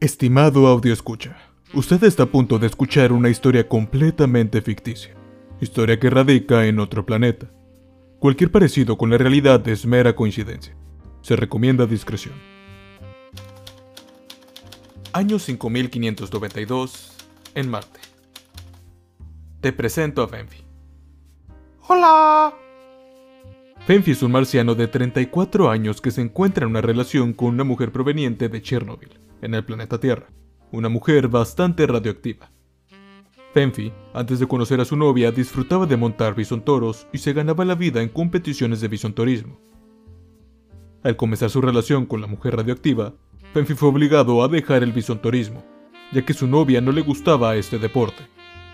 [0.00, 1.36] Estimado audio escucha,
[1.74, 5.14] usted está a punto de escuchar una historia completamente ficticia,
[5.60, 7.50] historia que radica en otro planeta.
[8.18, 10.74] Cualquier parecido con la realidad es mera coincidencia.
[11.20, 12.32] Se recomienda discreción.
[15.12, 17.12] Año 5592,
[17.54, 18.00] en Marte.
[19.60, 20.64] Te presento a Fenfi.
[21.88, 22.54] Hola.
[23.86, 27.64] Fenfi es un marciano de 34 años que se encuentra en una relación con una
[27.64, 30.30] mujer proveniente de Chernobyl en el planeta Tierra,
[30.72, 32.50] una mujer bastante radioactiva.
[33.52, 37.74] Fenfi, antes de conocer a su novia, disfrutaba de montar bisontoros y se ganaba la
[37.74, 39.58] vida en competiciones de bisontorismo.
[41.02, 43.14] Al comenzar su relación con la mujer radioactiva,
[43.52, 45.64] Fenfi fue obligado a dejar el bisontorismo,
[46.12, 48.22] ya que su novia no le gustaba este deporte.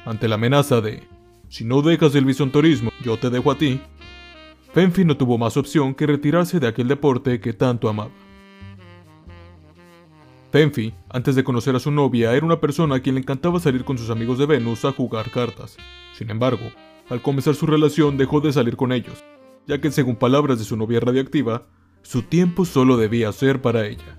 [0.05, 1.09] Ante la amenaza de,
[1.48, 3.80] si no dejas el bisontorismo, yo te dejo a ti,
[4.74, 8.10] Fenfi no tuvo más opción que retirarse de aquel deporte que tanto amaba.
[10.56, 13.84] Fenfi, antes de conocer a su novia, era una persona a quien le encantaba salir
[13.84, 15.76] con sus amigos de Venus a jugar cartas.
[16.15, 16.73] Sin embargo,
[17.10, 19.23] al comenzar su relación dejó de salir con ellos,
[19.66, 21.66] ya que según palabras de su novia radioactiva,
[22.01, 24.16] su tiempo solo debía ser para ella.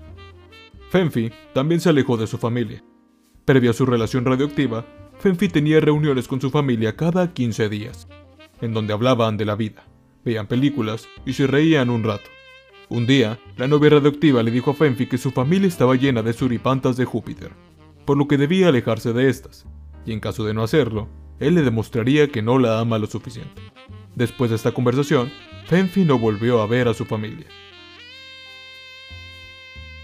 [0.90, 2.84] Fenfi también se alejó de su familia.
[3.44, 4.86] Previo a su relación radioactiva,
[5.18, 8.06] Fenfi tenía reuniones con su familia cada 15 días,
[8.60, 9.88] en donde hablaban de la vida,
[10.24, 12.30] veían películas y se reían un rato.
[12.90, 16.32] Un día, la novia radioactiva le dijo a Fenfi que su familia estaba llena de
[16.32, 17.52] suripantas de Júpiter,
[18.06, 19.66] por lo que debía alejarse de estas,
[20.06, 21.06] y en caso de no hacerlo,
[21.38, 23.60] él le demostraría que no la ama lo suficiente.
[24.14, 25.30] Después de esta conversación,
[25.66, 27.46] Fenfi no volvió a ver a su familia.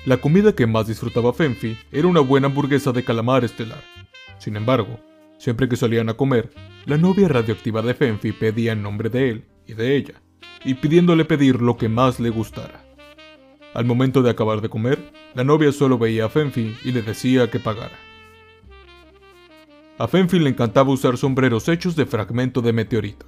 [0.05, 3.83] La comida que más disfrutaba Fenfi era una buena hamburguesa de calamar estelar.
[4.39, 5.01] Sin embargo,
[5.39, 6.53] siempre que salían a comer,
[6.85, 10.21] la novia radioactiva de Fenfi pedía en nombre de él y de ella,
[10.65, 12.85] y pidiéndole pedir lo que más le gustara.
[13.75, 14.99] Al momento de acabar de comer,
[15.35, 17.99] la novia solo veía a Fenfi y le decía que pagara.
[19.99, 23.27] A Fenfi le encantaba usar sombreros hechos de fragmento de meteorito,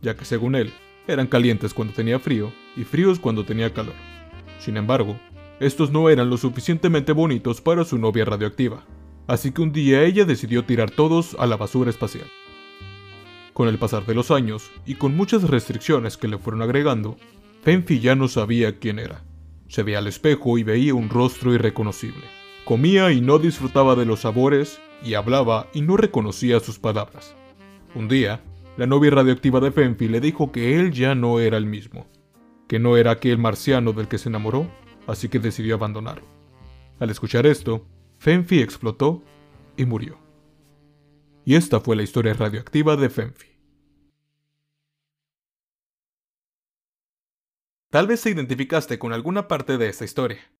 [0.00, 0.72] ya que según él,
[1.06, 3.94] eran calientes cuando tenía frío y fríos cuando tenía calor.
[4.58, 5.18] Sin embargo,
[5.60, 8.84] estos no eran lo suficientemente bonitos para su novia radioactiva,
[9.26, 12.26] así que un día ella decidió tirar todos a la basura espacial.
[13.58, 17.16] Con el pasar de los años y con muchas restricciones que le fueron agregando,
[17.64, 19.24] Fenfi ya no sabía quién era.
[19.66, 22.22] Se veía al espejo y veía un rostro irreconocible.
[22.64, 27.34] Comía y no disfrutaba de los sabores y hablaba y no reconocía sus palabras.
[27.96, 28.44] Un día,
[28.76, 32.06] la novia radioactiva de Fenfi le dijo que él ya no era el mismo,
[32.68, 34.70] que no era aquel marciano del que se enamoró,
[35.08, 36.28] así que decidió abandonarlo.
[37.00, 37.84] Al escuchar esto,
[38.18, 39.24] Fenfi explotó
[39.76, 40.27] y murió.
[41.48, 43.58] Y esta fue la historia radioactiva de Fenfi.
[47.90, 50.52] Tal vez te identificaste con alguna parte de esta historia.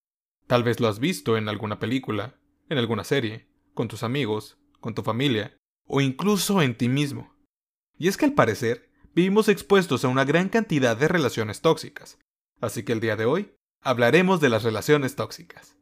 [0.46, 2.40] Tal vez lo has visto en alguna película,
[2.70, 7.36] en alguna serie, con tus amigos, con tu familia, o incluso en ti mismo.
[7.98, 12.18] Y es que al parecer, vivimos expuestos a una gran cantidad de relaciones tóxicas.
[12.62, 15.76] Así que el día de hoy, hablaremos de las relaciones tóxicas.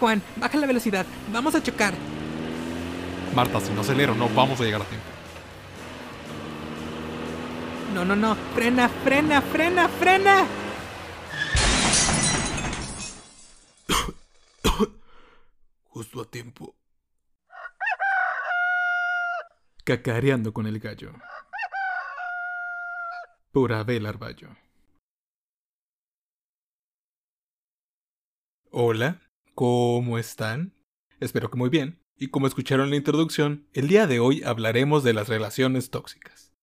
[0.00, 1.04] Juan, baja la velocidad.
[1.30, 1.92] Vamos a chocar.
[3.34, 5.06] Marta, si no acelero, no vamos a llegar a tiempo.
[7.94, 8.34] No, no, no.
[8.54, 10.46] Frena, frena, frena, frena.
[15.84, 16.74] Justo a tiempo.
[19.84, 21.12] Cacareando con el gallo.
[23.52, 24.56] Por Abel Arballo.
[28.70, 29.20] Hola,
[29.60, 30.72] ¿cómo están?
[31.20, 32.02] Espero que muy bien.
[32.16, 36.54] Y como escucharon en la introducción, el día de hoy hablaremos de las relaciones tóxicas.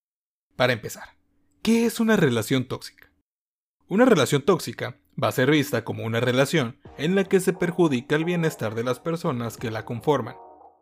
[0.55, 1.09] Para empezar,
[1.61, 3.11] ¿qué es una relación tóxica?
[3.87, 8.15] Una relación tóxica va a ser vista como una relación en la que se perjudica
[8.15, 10.35] el bienestar de las personas que la conforman,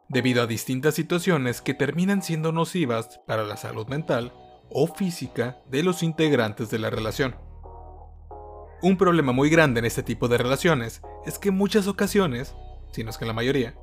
[0.08, 4.34] debido a distintas situaciones que terminan siendo nocivas para la salud mental
[4.70, 7.36] o física de los integrantes de la relación.
[8.86, 12.54] Un problema muy grande en este tipo de relaciones es que en muchas ocasiones,
[12.92, 13.74] si no es que la mayoría,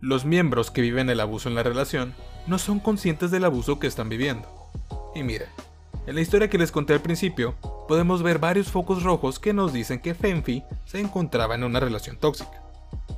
[0.00, 2.14] los miembros que viven el abuso en la relación
[2.46, 4.46] no son conscientes del abuso que están viviendo.
[5.12, 5.46] Y mire,
[6.06, 7.56] en la historia que les conté al principio,
[7.88, 12.16] podemos ver varios focos rojos que nos dicen que Fenfi se encontraba en una relación
[12.16, 12.62] tóxica,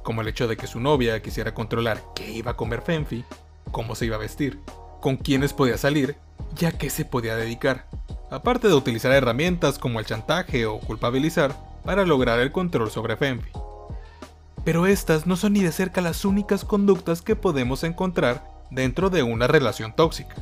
[0.04, 3.26] como el hecho de que su novia quisiera controlar qué iba a comer Fenfi,
[3.72, 4.58] cómo se iba a vestir,
[5.02, 6.16] con quiénes podía salir
[6.58, 7.88] y a qué se podía dedicar,
[8.30, 13.50] aparte de utilizar herramientas como el chantaje o culpabilizar para lograr el control sobre Fenfi.
[14.64, 19.22] Pero estas no son ni de cerca las únicas conductas que podemos encontrar dentro de
[19.22, 20.34] una relación tóxica.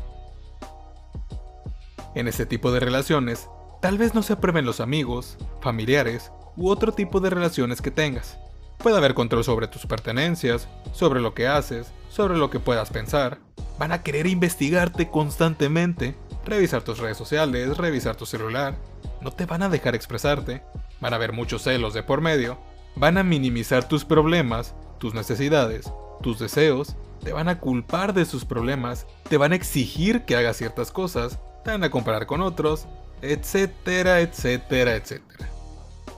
[2.14, 3.48] En este tipo de relaciones,
[3.84, 8.38] Tal vez no se aprueben los amigos, familiares u otro tipo de relaciones que tengas.
[8.78, 13.40] Puede haber control sobre tus pertenencias, sobre lo que haces, sobre lo que puedas pensar.
[13.78, 18.76] Van a querer investigarte constantemente, revisar tus redes sociales, revisar tu celular.
[19.20, 20.62] No te van a dejar expresarte.
[21.00, 22.58] Van a haber muchos celos de por medio.
[22.96, 25.90] Van a minimizar tus problemas, tus necesidades,
[26.22, 26.96] tus deseos.
[27.22, 29.06] Te van a culpar de sus problemas.
[29.28, 31.38] Te van a exigir que hagas ciertas cosas.
[31.64, 32.86] Te van a comparar con otros
[33.24, 35.48] etcétera, etcétera, etcétera.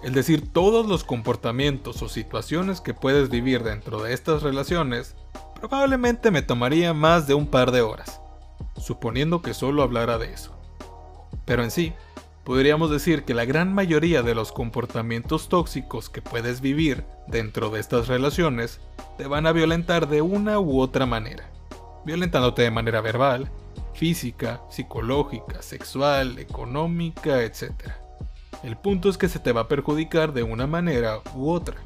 [0.03, 5.15] Es decir, todos los comportamientos o situaciones que puedes vivir dentro de estas relaciones
[5.59, 8.21] probablemente me tomaría más de un par de horas,
[8.79, 10.57] suponiendo que solo hablara de eso.
[11.45, 11.93] Pero en sí,
[12.45, 17.81] podríamos decir que la gran mayoría de los comportamientos tóxicos que puedes vivir dentro de
[17.81, 18.81] estas relaciones
[19.19, 21.51] te van a violentar de una u otra manera,
[22.05, 23.51] violentándote de manera verbal,
[23.95, 27.73] física, psicológica, sexual, económica, etc.
[28.63, 31.77] El punto es que se te va a perjudicar de una manera u otra.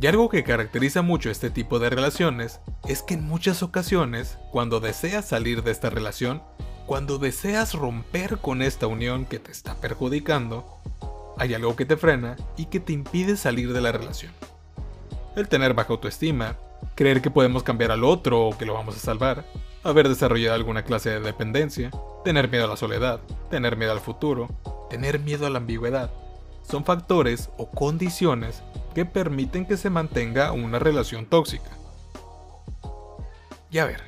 [0.00, 4.78] Y algo que caracteriza mucho este tipo de relaciones es que en muchas ocasiones, cuando
[4.78, 6.42] deseas salir de esta relación,
[6.84, 10.66] cuando deseas romper con esta unión que te está perjudicando,
[11.38, 14.32] hay algo que te frena y que te impide salir de la relación.
[15.34, 16.56] El tener baja autoestima,
[16.94, 19.46] creer que podemos cambiar al otro o que lo vamos a salvar,
[19.82, 21.90] haber desarrollado alguna clase de dependencia,
[22.22, 23.20] tener miedo a la soledad,
[23.50, 24.48] tener miedo al futuro,
[24.90, 26.10] tener miedo a la ambigüedad.
[26.62, 28.62] Son factores o condiciones
[28.96, 31.68] que permiten que se mantenga una relación tóxica.
[33.70, 34.00] Y a ver,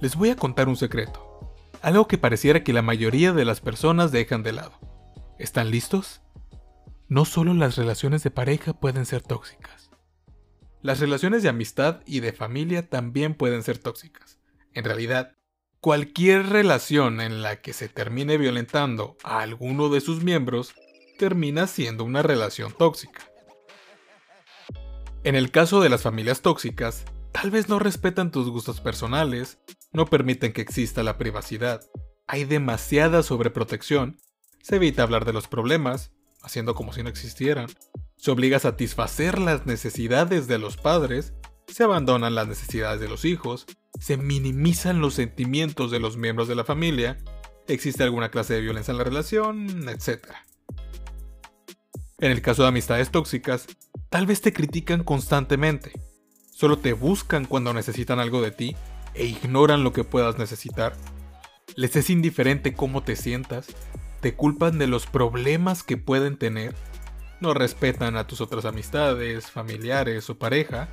[0.00, 1.52] les voy a contar un secreto.
[1.82, 4.78] Algo que pareciera que la mayoría de las personas dejan de lado.
[5.40, 6.20] ¿Están listos?
[7.08, 9.90] No solo las relaciones de pareja pueden ser tóxicas.
[10.80, 14.38] Las relaciones de amistad y de familia también pueden ser tóxicas.
[14.74, 15.32] En realidad,
[15.80, 20.76] cualquier relación en la que se termine violentando a alguno de sus miembros
[21.18, 23.28] termina siendo una relación tóxica.
[25.26, 29.58] En el caso de las familias tóxicas, tal vez no respetan tus gustos personales,
[29.92, 31.80] no permiten que exista la privacidad,
[32.28, 34.20] hay demasiada sobreprotección,
[34.62, 36.12] se evita hablar de los problemas,
[36.42, 37.66] haciendo como si no existieran,
[38.14, 41.34] se obliga a satisfacer las necesidades de los padres,
[41.66, 43.66] se abandonan las necesidades de los hijos,
[43.98, 47.18] se minimizan los sentimientos de los miembros de la familia,
[47.66, 50.24] existe alguna clase de violencia en la relación, etc.
[52.18, 53.66] En el caso de amistades tóxicas,
[54.08, 55.92] tal vez te critican constantemente,
[56.50, 58.76] solo te buscan cuando necesitan algo de ti
[59.14, 60.94] e ignoran lo que puedas necesitar.
[61.74, 63.66] Les es indiferente cómo te sientas,
[64.20, 66.74] te culpan de los problemas que pueden tener,
[67.40, 70.88] no respetan a tus otras amistades, familiares o pareja,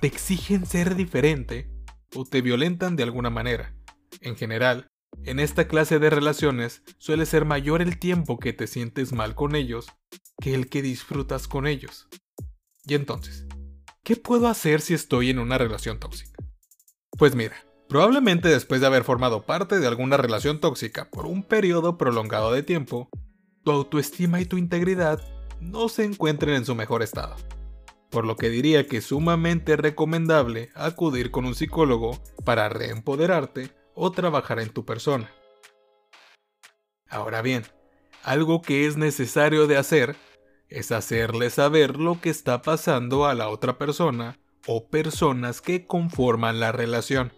[0.00, 1.70] te exigen ser diferente
[2.14, 3.74] o te violentan de alguna manera.
[4.20, 4.88] En general,
[5.24, 9.54] en esta clase de relaciones suele ser mayor el tiempo que te sientes mal con
[9.54, 9.86] ellos
[10.40, 12.08] que el que disfrutas con ellos.
[12.86, 13.46] Y entonces,
[14.02, 16.42] ¿qué puedo hacer si estoy en una relación tóxica?
[17.18, 17.56] Pues mira,
[17.88, 22.62] probablemente después de haber formado parte de alguna relación tóxica por un periodo prolongado de
[22.62, 23.08] tiempo,
[23.64, 25.20] tu autoestima y tu integridad
[25.60, 27.36] no se encuentren en su mejor estado
[28.10, 34.10] por lo que diría que es sumamente recomendable acudir con un psicólogo para reempoderarte o
[34.10, 35.30] trabajar en tu persona.
[37.08, 37.64] Ahora bien,
[38.22, 40.16] algo que es necesario de hacer
[40.70, 46.60] es hacerle saber lo que está pasando a la otra persona o personas que conforman
[46.60, 47.32] la relación.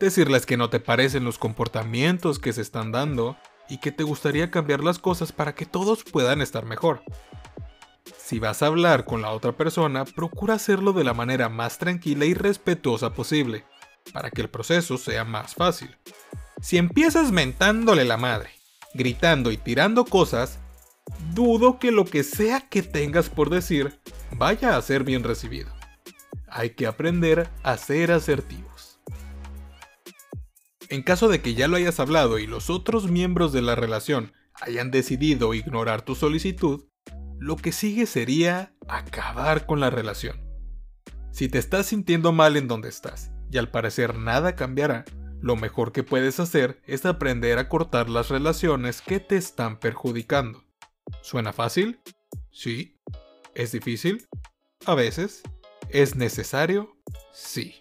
[0.00, 3.36] Decirles que no te parecen los comportamientos que se están dando
[3.68, 7.02] y que te gustaría cambiar las cosas para que todos puedan estar mejor.
[8.16, 12.24] Si vas a hablar con la otra persona, procura hacerlo de la manera más tranquila
[12.24, 13.64] y respetuosa posible,
[14.12, 15.96] para que el proceso sea más fácil.
[16.60, 18.50] Si empiezas mentándole la madre,
[18.94, 20.58] gritando y tirando cosas,
[21.34, 23.98] dudo que lo que sea que tengas por decir
[24.36, 25.72] vaya a ser bien recibido.
[26.48, 29.00] Hay que aprender a ser asertivos.
[30.88, 34.32] En caso de que ya lo hayas hablado y los otros miembros de la relación
[34.60, 36.84] hayan decidido ignorar tu solicitud,
[37.38, 40.40] lo que sigue sería acabar con la relación.
[41.32, 45.04] Si te estás sintiendo mal en donde estás y al parecer nada cambiará,
[45.40, 50.63] lo mejor que puedes hacer es aprender a cortar las relaciones que te están perjudicando.
[51.22, 52.00] ¿Suena fácil?
[52.50, 53.00] Sí.
[53.54, 54.26] ¿Es difícil?
[54.86, 55.42] A veces.
[55.88, 56.96] ¿Es necesario?
[57.32, 57.76] Sí.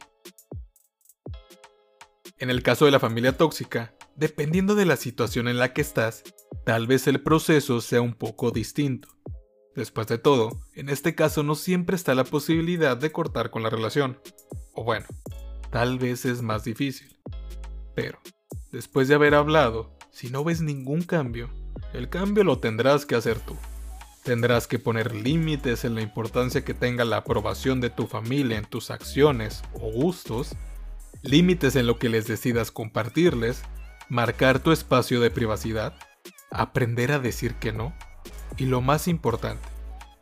[2.37, 6.23] En el caso de la familia tóxica, dependiendo de la situación en la que estás,
[6.65, 9.09] tal vez el proceso sea un poco distinto.
[9.75, 13.69] Después de todo, en este caso no siempre está la posibilidad de cortar con la
[13.69, 14.19] relación.
[14.73, 15.05] O bueno,
[15.71, 17.17] tal vez es más difícil.
[17.95, 18.19] Pero,
[18.71, 21.49] después de haber hablado, si no ves ningún cambio,
[21.93, 23.55] El cambio lo tendrás que hacer tú.
[24.23, 28.65] Tendrás que poner límites en la importancia que tenga la aprobación de tu familia en
[28.65, 30.55] tus acciones o gustos,
[31.21, 33.61] límites en lo que les decidas compartirles,
[34.09, 35.93] marcar tu espacio de privacidad,
[36.51, 37.93] aprender a decir que no
[38.57, 39.67] y lo más importante,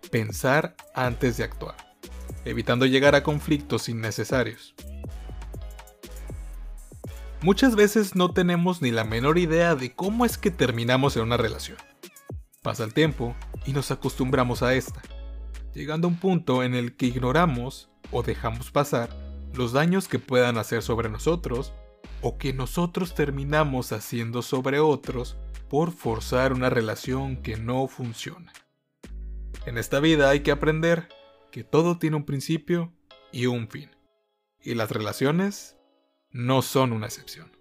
[0.09, 1.75] pensar antes de actuar,
[2.43, 4.73] evitando llegar a conflictos innecesarios.
[7.43, 11.37] Muchas veces no tenemos ni la menor idea de cómo es que terminamos en una
[11.37, 11.79] relación.
[12.61, 15.01] Pasa el tiempo y nos acostumbramos a esta,
[15.73, 19.09] llegando a un punto en el que ignoramos o dejamos pasar
[19.55, 21.73] los daños que puedan hacer sobre nosotros
[22.21, 25.35] o que nosotros terminamos haciendo sobre otros
[25.67, 28.53] por forzar una relación que no funciona.
[29.65, 31.09] En esta vida hay que aprender
[31.51, 32.93] que todo tiene un principio
[33.31, 33.89] y un fin.
[34.61, 35.75] Y las relaciones
[36.31, 37.51] no son una excepción.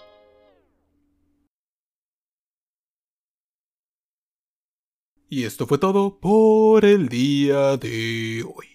[5.29, 8.67] Y esto fue todo por el día de hoy.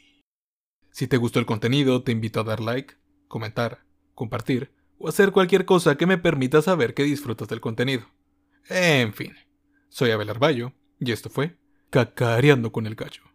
[0.90, 2.96] Si te gustó el contenido, te invito a dar like,
[3.28, 3.84] comentar,
[4.14, 8.06] compartir o hacer cualquier cosa que me permita saber que disfrutas del contenido.
[8.70, 9.36] En fin,
[9.90, 11.58] soy Abel Arballo y esto fue
[11.90, 13.35] Cacareando con el Gallo.